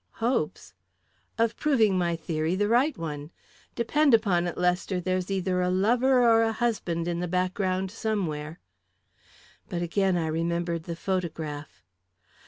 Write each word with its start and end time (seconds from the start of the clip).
"Hopes?" 0.13 0.73
"Of 1.37 1.55
proving 1.55 1.95
my 1.95 2.15
theory 2.15 2.55
the 2.55 2.67
right 2.67 2.97
one. 2.97 3.29
Depend 3.75 4.15
upon 4.15 4.47
it, 4.47 4.57
Lester, 4.57 4.99
there's 4.99 5.29
either 5.29 5.61
a 5.61 5.69
lover 5.69 6.21
or 6.23 6.41
a 6.41 6.53
husband 6.53 7.07
in 7.07 7.19
the 7.19 7.27
background 7.27 7.91
somewhere." 7.91 8.59
But 9.69 9.83
again 9.83 10.17
I 10.17 10.25
remembered 10.25 10.85
the 10.85 10.95
photograph. 10.95 11.83